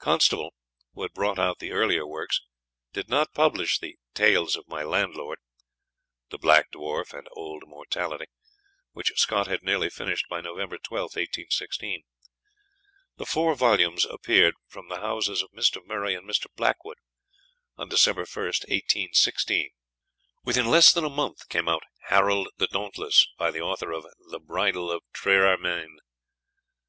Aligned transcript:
Constable, 0.00 0.54
who 0.94 1.02
had 1.02 1.12
brought 1.12 1.38
out 1.38 1.60
the 1.60 1.70
earlier 1.70 2.04
works, 2.04 2.40
did 2.92 3.08
not 3.08 3.32
publish 3.32 3.78
the 3.78 3.96
"Tales 4.12 4.56
of 4.56 4.66
my 4.66 4.82
Landlord" 4.82 5.38
("The 6.30 6.38
Black 6.38 6.72
Dwarf" 6.72 7.16
and 7.16 7.28
"Old 7.30 7.62
Mortality"), 7.68 8.24
which 8.94 9.12
Scott 9.14 9.46
had 9.46 9.62
nearly 9.62 9.88
finished 9.88 10.26
by 10.28 10.40
November 10.40 10.78
12, 10.78 11.02
1816. 11.14 12.02
The 13.18 13.24
four 13.24 13.54
volumes 13.54 14.04
appeared 14.04 14.56
from 14.66 14.88
the 14.88 14.98
houses 15.00 15.42
of 15.42 15.52
Mr. 15.52 15.80
Murray 15.86 16.16
and 16.16 16.28
Mr. 16.28 16.46
Blackwood, 16.56 16.98
on 17.76 17.88
December 17.88 18.22
1, 18.24 18.46
1816. 18.46 19.70
Within 20.42 20.66
less 20.66 20.92
than 20.92 21.04
a 21.04 21.08
month 21.08 21.48
came 21.48 21.68
out 21.68 21.84
"Harold 22.06 22.48
the 22.56 22.66
Dauntless," 22.66 23.28
by 23.38 23.52
the 23.52 23.60
author 23.60 23.92
of 23.92 24.06
"The 24.28 24.40
Bridal 24.40 24.90
of 24.90 25.04
Triermain." 25.12 25.98